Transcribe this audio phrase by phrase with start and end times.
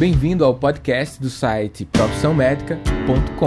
[0.00, 3.44] Bem-vindo ao podcast do site profissãomédica.com.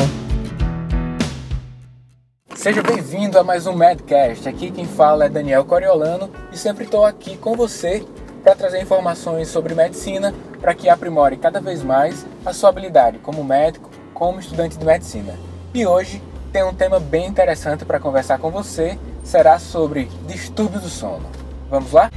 [2.56, 4.48] Seja bem-vindo a mais um Medcast.
[4.48, 8.06] Aqui quem fala é Daniel Coriolano e sempre estou aqui com você
[8.44, 10.32] para trazer informações sobre medicina
[10.62, 15.34] para que aprimore cada vez mais a sua habilidade como médico, como estudante de medicina.
[15.74, 20.90] E hoje tem um tema bem interessante para conversar com você, será sobre distúrbios do
[20.90, 21.26] sono.
[21.68, 22.12] Vamos lá?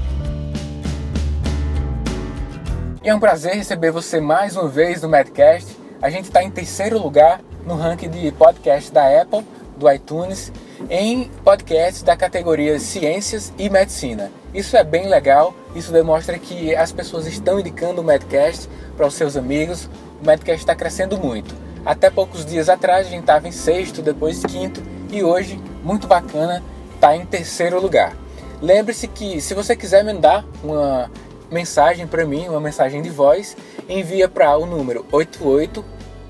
[3.06, 5.78] E é um prazer receber você mais uma vez no Medcast.
[6.02, 10.52] A gente está em terceiro lugar no ranking de podcast da Apple, do iTunes,
[10.90, 14.32] em podcasts da categoria Ciências e Medicina.
[14.52, 19.14] Isso é bem legal, isso demonstra que as pessoas estão indicando o Medcast para os
[19.14, 19.88] seus amigos.
[20.20, 21.54] O Medcast está crescendo muito.
[21.84, 26.60] Até poucos dias atrás a gente estava em sexto, depois quinto e hoje, muito bacana,
[26.96, 28.16] está em terceiro lugar.
[28.60, 31.08] Lembre-se que se você quiser mandar uma
[31.50, 33.56] mensagem para mim, uma mensagem de voz,
[33.88, 35.04] envia para o número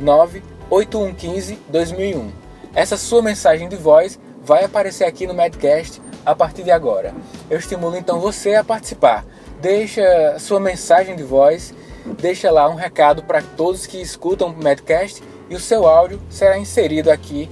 [0.01, 2.31] 889-8115-2001.
[2.75, 7.15] Essa sua mensagem de voz vai aparecer aqui no Medcast a partir de agora.
[7.49, 9.25] Eu estimulo então você a participar.
[9.61, 11.75] Deixa sua mensagem de voz,
[12.21, 16.59] deixa lá um recado para todos que escutam o Medcast e o seu áudio será
[16.59, 17.49] inserido aqui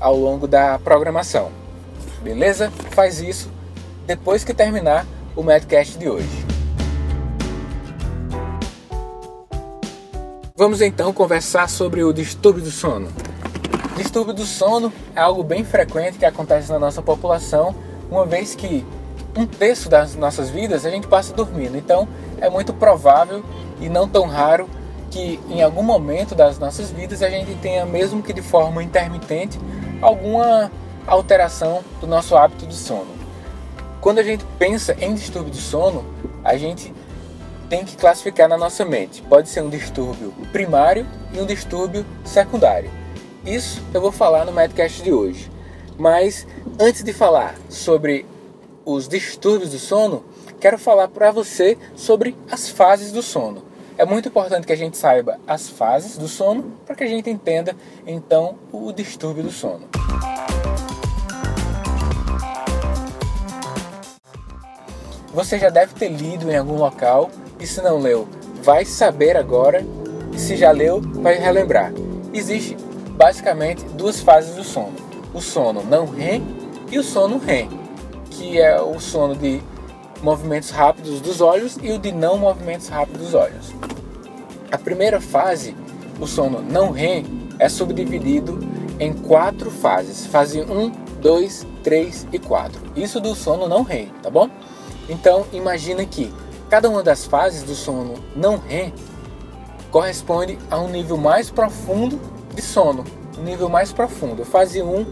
[0.00, 1.50] ao longo da programação.
[2.22, 2.70] Beleza?
[2.90, 3.50] Faz isso
[4.06, 6.53] depois que terminar o Medcast de hoje.
[10.64, 13.12] Vamos então conversar sobre o distúrbio do sono.
[13.98, 17.74] Distúrbio do sono é algo bem frequente que acontece na nossa população,
[18.10, 18.82] uma vez que
[19.36, 21.76] um terço das nossas vidas a gente passa dormindo.
[21.76, 22.08] Então
[22.40, 23.44] é muito provável
[23.78, 24.66] e não tão raro
[25.10, 29.60] que em algum momento das nossas vidas a gente tenha, mesmo que de forma intermitente,
[30.00, 30.72] alguma
[31.06, 33.14] alteração do nosso hábito de sono.
[34.00, 36.06] Quando a gente pensa em distúrbio do sono,
[36.42, 36.90] a gente
[37.74, 39.20] tem que classificar na nossa mente.
[39.22, 42.88] Pode ser um distúrbio primário e um distúrbio secundário.
[43.44, 45.50] Isso eu vou falar no Medcast de hoje.
[45.98, 46.46] Mas
[46.78, 48.24] antes de falar sobre
[48.84, 50.24] os distúrbios do sono,
[50.60, 53.64] quero falar para você sobre as fases do sono.
[53.98, 57.28] É muito importante que a gente saiba as fases do sono para que a gente
[57.28, 57.74] entenda
[58.06, 59.88] então o distúrbio do sono.
[65.32, 67.28] Você já deve ter lido em algum local
[67.58, 68.28] e se não leu,
[68.62, 69.84] vai saber agora.
[70.32, 71.92] E se já leu, vai relembrar.
[72.32, 72.76] Existe
[73.10, 74.94] basicamente duas fases do sono:
[75.32, 76.42] o sono não REM
[76.90, 77.68] e o sono REM,
[78.30, 79.62] que é o sono de
[80.22, 83.72] movimentos rápidos dos olhos e o de não movimentos rápidos dos olhos.
[84.72, 85.76] A primeira fase,
[86.18, 87.24] o sono não REM,
[87.58, 88.58] é subdividido
[88.98, 90.90] em quatro fases: fase 1,
[91.20, 92.80] 2, 3 e 4.
[92.96, 94.48] Isso do sono não REM, tá bom?
[95.08, 96.32] Então, imagina que
[96.70, 98.92] Cada uma das fases do sono não REM
[99.90, 102.18] corresponde a um nível mais profundo
[102.54, 103.04] de sono,
[103.38, 104.42] um nível mais profundo.
[104.42, 105.06] A fase 1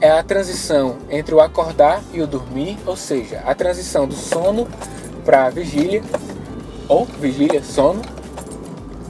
[0.00, 4.66] é a transição entre o acordar e o dormir, ou seja, a transição do sono
[5.24, 6.02] para a vigília
[6.88, 8.02] ou vigília, sono.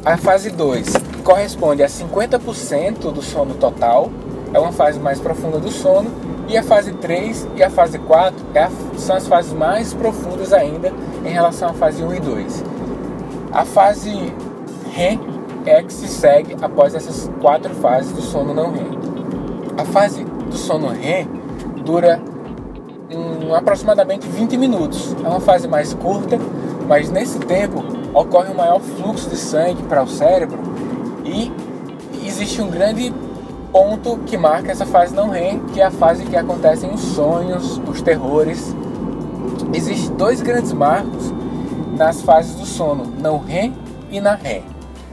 [0.05, 0.93] A fase 2
[1.25, 4.11] corresponde a 50% do sono total,
[4.53, 8.45] é uma fase mais profunda do sono e a fase 3 e a fase 4
[8.55, 10.93] é a, são as fases mais profundas ainda
[11.25, 12.65] em relação à fase 1 e 2.
[13.53, 14.11] A fase
[14.93, 15.21] REM
[15.65, 18.99] é que se segue após essas quatro fases do sono não REM.
[19.79, 21.29] A fase do sono REM
[21.85, 22.21] dura
[23.15, 25.15] um, aproximadamente 20 minutos.
[25.25, 26.37] É uma fase mais curta,
[26.89, 30.59] mas nesse tempo ocorre um maior fluxo de sangue para o cérebro
[31.25, 31.53] e
[32.27, 33.15] existe um grande
[33.73, 37.81] ponto que marca essa fase não REM, que é a fase que acontecem os sonhos,
[37.87, 38.75] os terrores.
[39.73, 41.33] Existem dois grandes marcos
[41.97, 43.75] nas fases do sono, não REM
[44.11, 44.65] e na REM.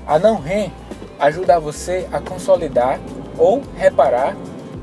[0.08, 0.72] A não REM
[1.20, 3.00] ajuda você a consolidar
[3.38, 4.36] ou reparar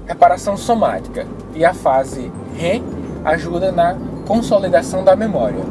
[0.06, 2.84] reparação somática e a fase REM
[3.24, 3.96] ajuda na
[4.26, 5.64] consolidação da memória.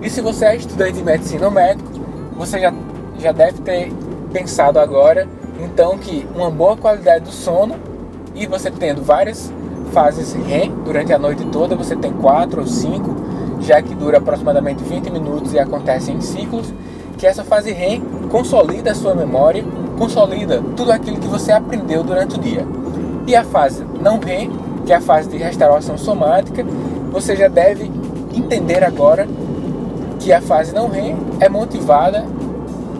[0.00, 1.90] E se você é estudante de medicina ou médico,
[2.36, 2.72] você já,
[3.18, 3.92] já deve ter
[4.32, 5.28] pensado agora
[5.62, 7.76] então que uma boa qualidade do sono
[8.34, 9.52] e você tendo várias
[9.92, 13.14] fases REM durante a noite toda, você tem quatro ou cinco,
[13.60, 16.72] já que dura aproximadamente 20 minutos e acontece em ciclos,
[17.18, 19.64] que essa fase REM consolida a sua memória,
[19.98, 22.66] consolida tudo aquilo que você aprendeu durante o dia.
[23.26, 24.50] E a fase não REM,
[24.84, 26.64] que é a fase de restauração somática,
[27.12, 27.90] você já deve
[28.34, 29.28] entender agora
[30.18, 32.24] que a fase não REM é motivada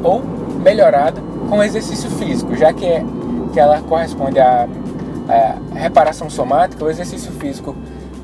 [0.05, 0.23] ou
[0.63, 3.05] melhorada com exercício físico, já que, é,
[3.53, 4.67] que ela corresponde à,
[5.29, 7.77] à reparação somática, o exercício físico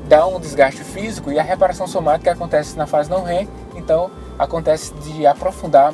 [0.07, 4.09] dá um desgaste físico e a reparação somática acontece na fase não REM, então
[4.39, 5.93] acontece de aprofundar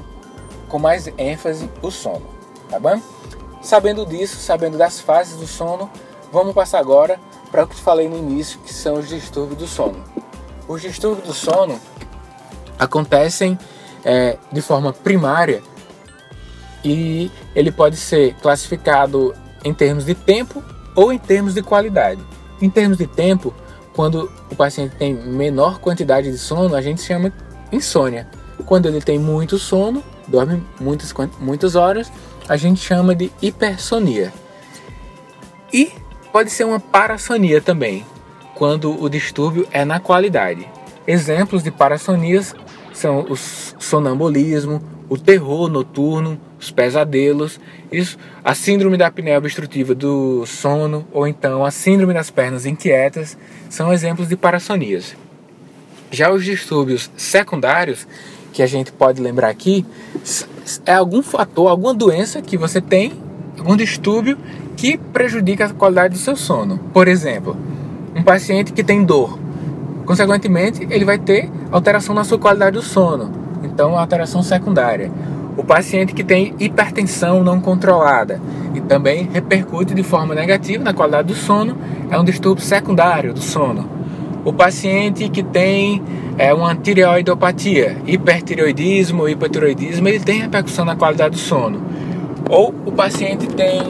[0.69, 2.25] com mais ênfase o sono,
[2.69, 3.01] tá bom?
[3.61, 5.91] Sabendo disso, sabendo das fases do sono,
[6.31, 7.19] vamos passar agora
[7.51, 10.01] para o que falei no início, que são os distúrbios do sono.
[10.69, 11.77] Os distúrbios do sono
[12.79, 13.59] acontecem
[14.05, 15.61] é, de forma primária
[16.85, 19.33] e ele pode ser classificado
[19.63, 20.63] em termos de tempo
[20.95, 22.21] ou em termos de qualidade.
[22.61, 23.53] Em termos de tempo,
[23.93, 27.33] quando o paciente tem menor quantidade de sono, a gente chama
[27.71, 28.27] insônia.
[28.65, 32.11] Quando ele tem muito sono, dorme muitas, muitas horas,
[32.47, 34.31] a gente chama de hipersonia.
[35.73, 35.91] E
[36.31, 38.05] pode ser uma parassonia também,
[38.53, 40.67] quando o distúrbio é na qualidade.
[41.07, 42.55] Exemplos de parassonias
[42.93, 47.59] são o sonambulismo, o terror noturno, os pesadelos,
[47.91, 53.37] isso, a síndrome da apneia obstrutiva do sono ou então a síndrome das pernas inquietas
[53.69, 55.15] são exemplos de parassonias.
[56.11, 58.07] Já os distúrbios secundários,
[58.53, 59.85] que a gente pode lembrar aqui,
[60.85, 63.13] é algum fator, alguma doença que você tem,
[63.57, 64.37] algum distúrbio
[64.77, 66.79] que prejudica a qualidade do seu sono.
[66.93, 67.57] Por exemplo,
[68.15, 69.37] um paciente que tem dor,
[70.05, 73.44] consequentemente, ele vai ter alteração na sua qualidade do sono,
[73.75, 75.11] então alteração secundária.
[75.57, 78.39] O paciente que tem hipertensão não controlada
[78.73, 81.77] e também repercute de forma negativa na qualidade do sono,
[82.09, 83.89] é um distúrbio secundário do sono.
[84.45, 86.01] O paciente que tem
[86.37, 91.81] é, uma tireoidopatia, hipertireoidismo, hipotireoidismo, ele tem repercussão na qualidade do sono.
[92.49, 93.81] Ou o paciente tem,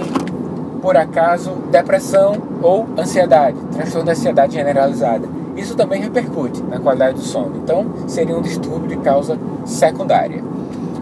[0.81, 5.27] por acaso, depressão ou ansiedade, transtorno da ansiedade generalizada.
[5.55, 7.57] Isso também repercute na qualidade do sono.
[7.63, 10.43] Então, seria um distúrbio de causa secundária.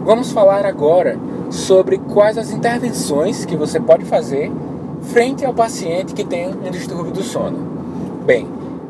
[0.04, 1.18] Vamos falar agora
[1.50, 4.50] sobre quais as intervenções que você pode fazer
[5.00, 7.58] frente ao paciente que tem um distúrbio do sono.
[8.24, 8.48] Bem,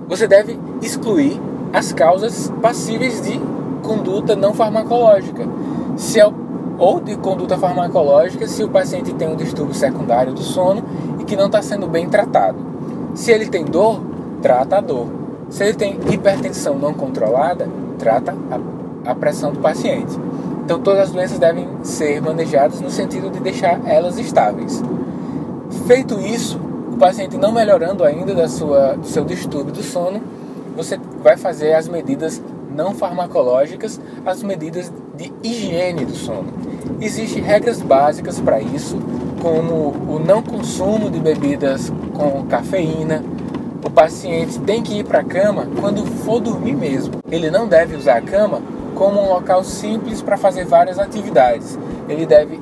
[0.09, 1.41] você deve excluir
[1.73, 3.41] as causas passíveis de
[3.83, 5.47] conduta não farmacológica.
[5.97, 6.33] Se é,
[6.79, 10.83] ou de conduta farmacológica se o paciente tem um distúrbio secundário do sono
[11.21, 12.59] e que não está sendo bem tratado.
[13.15, 14.01] Se ele tem dor,
[14.43, 15.24] trata a dor.
[15.49, 17.69] Se ele tem hipertensão não controlada,
[17.99, 20.19] trata a, a pressão do paciente.
[20.65, 24.83] Então todas as doenças devem ser manejadas no sentido de deixar elas estáveis.
[25.87, 26.59] Feito isso,
[26.93, 30.23] o paciente não melhorando ainda da sua, do seu distúrbio do sono,
[30.77, 32.43] você vai fazer as medidas
[32.75, 36.53] não farmacológicas, as medidas de higiene do sono.
[37.01, 38.99] Existem regras básicas para isso,
[39.41, 43.23] como o não consumo de bebidas com cafeína.
[43.85, 47.17] O paciente tem que ir para a cama quando for dormir mesmo.
[47.31, 48.63] Ele não deve usar a cama
[48.95, 51.79] como um local simples para fazer várias atividades.
[52.09, 52.59] Ele deve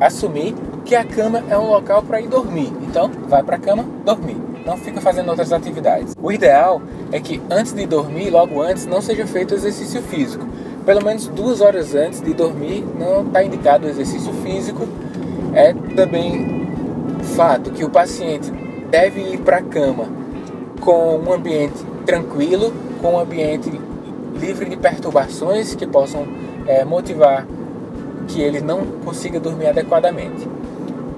[0.00, 0.54] assumir
[0.86, 2.72] que a cama é um local para ir dormir.
[2.80, 4.38] Então, vai para a cama dormir.
[4.64, 6.14] Não fica fazendo outras atividades.
[6.20, 6.80] O ideal
[7.12, 10.46] é que antes de dormir, logo antes, não seja feito exercício físico.
[10.86, 14.88] Pelo menos duas horas antes de dormir, não está indicado o exercício físico.
[15.52, 16.66] É também
[17.36, 18.50] fato que o paciente
[18.90, 20.21] deve ir para a cama
[20.82, 23.70] com um ambiente tranquilo, com um ambiente
[24.34, 26.26] livre de perturbações que possam
[26.66, 27.46] é, motivar
[28.26, 30.46] que ele não consiga dormir adequadamente.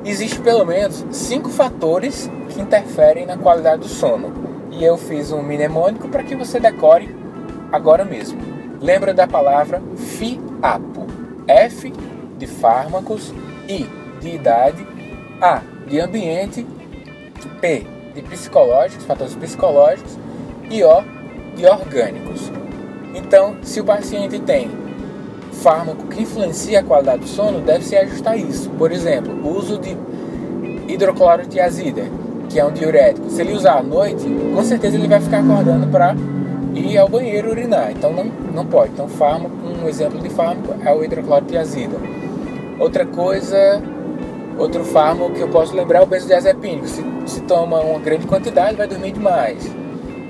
[0.05, 4.33] Existem pelo menos cinco fatores que interferem na qualidade do sono
[4.71, 7.17] e eu fiz um mnemônico para que você decore
[7.73, 8.39] agora mesmo.
[8.83, 11.07] Lembra da palavra FIAPO:
[11.49, 11.91] F
[12.37, 13.33] de fármacos,
[13.67, 13.89] I
[14.21, 14.87] de idade,
[15.41, 16.67] A de ambiente,
[17.63, 20.17] P de psicológicos, fatores psicológicos
[20.71, 21.03] e O
[21.57, 22.51] de orgânicos.
[23.15, 24.71] Então, se o paciente tem
[25.53, 28.71] fármaco que influencia a qualidade do sono, deve-se ajustar isso.
[28.71, 29.97] Por exemplo, o uso de
[30.89, 32.03] hidroclorotiazida,
[32.49, 33.31] que é um diurético.
[33.31, 36.15] Se ele usar à noite, com certeza ele vai ficar acordando para
[36.75, 37.93] ir ao banheiro urinar.
[37.93, 38.93] Então não, não pode.
[38.93, 41.97] Então fármaco, um exemplo de fármaco é o hidroclorotiazida.
[42.79, 43.81] Outra coisa,
[44.59, 46.87] outro fármaco que eu posso lembrar é o benzodiazepínico.
[46.87, 49.65] Se, se toma uma grande quantidade, vai dormir demais.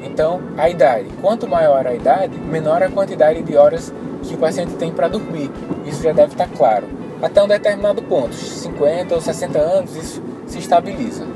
[0.04, 1.08] Então, a idade.
[1.20, 5.50] Quanto maior a idade, menor a quantidade de horas que o paciente tem para dormir.
[5.84, 6.86] Isso já deve estar claro.
[7.22, 11.26] Até um determinado ponto, 50 ou 60 anos, isso se estabiliza.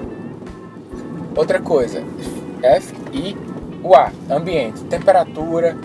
[1.34, 2.02] Outra coisa,
[2.62, 3.36] F e
[3.82, 5.76] o A, ambiente, temperatura,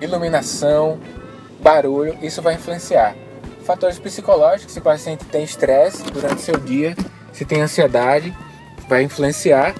[0.00, 0.98] iluminação,
[1.60, 3.14] barulho, isso vai influenciar.
[3.68, 6.96] Fatores psicológicos, se o paciente tem estresse durante seu dia,
[7.34, 8.34] se tem ansiedade,
[8.88, 9.74] vai influenciar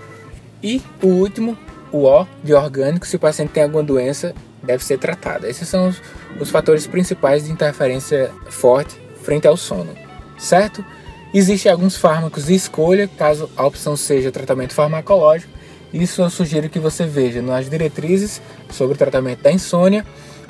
[0.62, 1.56] e o último,
[1.90, 5.48] o O de orgânico, se o paciente tem alguma doença, deve ser tratada.
[5.48, 6.02] Esses são os,
[6.38, 9.94] os fatores principais de interferência forte frente ao sono,
[10.38, 10.84] certo?
[11.32, 15.50] Existem alguns fármacos de escolha, caso a opção seja tratamento farmacológico.
[15.94, 20.04] Isso eu sugiro que você veja nas diretrizes sobre o tratamento da insônia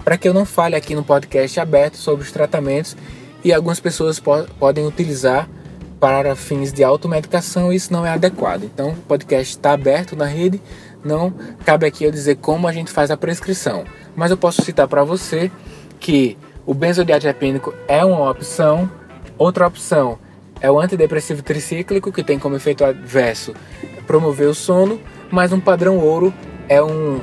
[0.04, 2.96] para que eu não fale aqui no podcast aberto sobre os tratamentos
[3.44, 5.48] e algumas pessoas po podem utilizar
[6.00, 8.64] para fins de automedicação e isso não é adequado.
[8.64, 10.60] Então, o podcast está aberto na rede,
[11.04, 11.32] não
[11.64, 15.04] cabe aqui eu dizer como a gente faz a prescrição, mas eu posso citar para
[15.04, 15.50] você
[15.98, 18.90] que o benzodiazepínico é uma opção,
[19.36, 20.18] outra opção
[20.60, 23.54] é o antidepressivo tricíclico, que tem como efeito adverso
[24.06, 26.32] promover o sono, mas um padrão ouro
[26.68, 27.20] é um,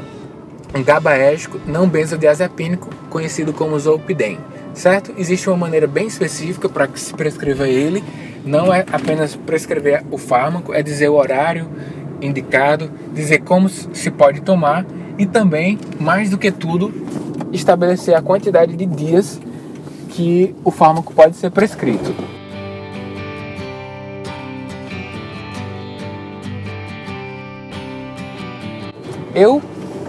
[0.73, 4.39] um gabaérgico não benzodiazepínico, conhecido como zolpidem,
[4.75, 5.13] certo?
[5.17, 8.03] Existe uma maneira bem específica para que se prescreva ele,
[8.45, 11.67] não é apenas prescrever o fármaco, é dizer o horário
[12.21, 14.85] indicado, dizer como se pode tomar
[15.17, 16.93] e também, mais do que tudo,
[17.51, 19.39] estabelecer a quantidade de dias
[20.09, 22.13] que o fármaco pode ser prescrito.
[29.33, 29.61] Eu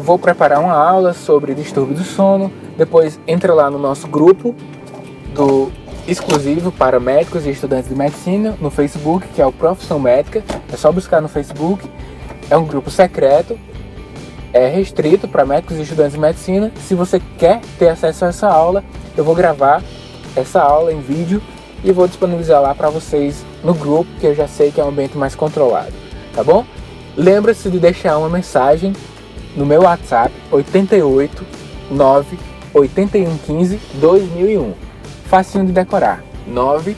[0.02, 4.54] vou preparar uma aula sobre distúrbio do sono, depois entra lá no nosso grupo
[5.34, 5.70] do
[6.06, 10.44] exclusivo para médicos e estudantes de medicina no Facebook, que é o Profissão Médica.
[10.72, 11.88] É só buscar no Facebook.
[12.48, 13.58] É um grupo secreto,
[14.52, 16.72] é restrito para médicos e estudantes de medicina.
[16.86, 18.84] Se você quer ter acesso a essa aula,
[19.16, 19.82] eu vou gravar
[20.36, 21.42] essa aula em vídeo
[21.82, 24.88] e vou disponibilizar lá para vocês no grupo, que eu já sei que é um
[24.88, 25.92] ambiente mais controlado,
[26.34, 26.64] tá bom?
[27.16, 28.92] Lembra-se de deixar uma mensagem
[29.56, 31.44] no meu WhatsApp 88
[31.90, 32.38] 9
[32.76, 34.74] 81 15 2001.
[35.28, 36.22] Facinho de decorar.
[36.46, 36.94] 9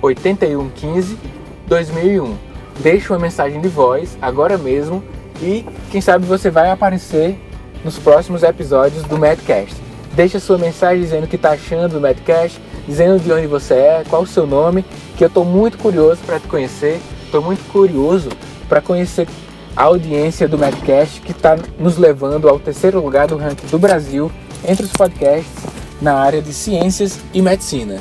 [0.00, 1.18] 81 15
[1.66, 2.36] 2001.
[2.78, 5.02] Deixe uma mensagem de voz agora mesmo
[5.42, 7.38] e quem sabe você vai aparecer
[7.84, 9.74] nos próximos episódios do Madcast.
[10.14, 13.74] Deixe a sua mensagem dizendo o que está achando do Madcast, dizendo de onde você
[13.74, 14.84] é, qual o seu nome,
[15.16, 18.30] que eu estou muito curioso para te conhecer, estou muito curioso
[18.68, 19.28] para conhecer
[19.76, 24.30] a audiência do Medcast, que está nos levando ao terceiro lugar do ranking do Brasil
[24.66, 25.52] entre os podcasts
[26.00, 27.98] na área de ciências e medicina.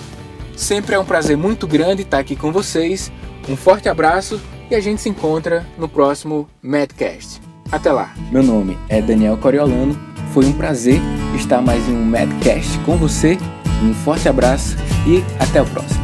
[0.56, 3.12] Sempre é um prazer muito grande estar aqui com vocês.
[3.48, 7.42] Um forte abraço e a gente se encontra no próximo Medcast.
[7.72, 8.14] Até lá.
[8.32, 9.98] Meu nome é Daniel Coriolano.
[10.34, 11.00] Foi um prazer
[11.36, 13.38] estar mais em um Medcast com você.
[13.84, 16.04] Um forte abraço e até o próximo.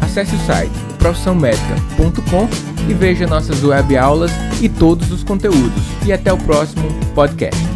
[0.00, 2.48] Acesse o site profissãomedica.com
[2.88, 5.82] e veja nossas web aulas e todos os conteúdos.
[6.04, 7.75] E até o próximo podcast.